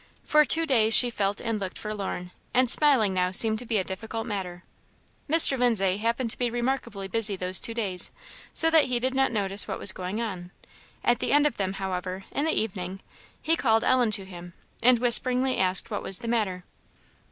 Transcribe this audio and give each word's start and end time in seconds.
For 0.23 0.45
two 0.45 0.65
days 0.65 0.95
she 0.95 1.11
felt 1.11 1.39
and 1.39 1.59
looked 1.59 1.77
forlorn; 1.77 2.31
and 2.55 2.67
smiling 2.71 3.13
now 3.13 3.29
seemed 3.29 3.59
to 3.59 3.67
be 3.67 3.77
a 3.77 3.83
difficult 3.83 4.25
matter. 4.25 4.63
Mr. 5.29 5.59
Lindsay 5.59 5.97
happened 5.97 6.31
to 6.31 6.39
be 6.39 6.49
remarkably 6.49 7.07
busy 7.07 7.35
those 7.35 7.61
two 7.61 7.75
days, 7.75 8.09
so 8.51 8.71
that 8.71 8.85
he 8.85 8.99
did 8.99 9.13
not 9.13 9.31
notice 9.31 9.67
what 9.67 9.77
was 9.77 9.91
going 9.91 10.19
on. 10.19 10.49
At 11.03 11.19
the 11.19 11.31
end 11.31 11.45
of 11.45 11.57
them, 11.57 11.73
however, 11.73 12.25
in 12.31 12.45
the 12.45 12.59
evening, 12.59 13.01
he 13.43 13.55
called 13.55 13.83
Ellen 13.83 14.09
to 14.09 14.25
him, 14.25 14.53
and 14.81 14.97
whisperingly 14.97 15.59
asked 15.59 15.91
what 15.91 16.01
was 16.01 16.17
the 16.17 16.27
matter. 16.27 16.63